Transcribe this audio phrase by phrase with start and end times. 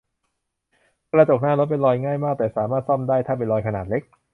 [1.11, 4.03] กระจกหน้ารถเป็นรอยง่ายมาก แต่สามารถซ่อมได้ ถ้าเป็นรอยขนาดเล็ก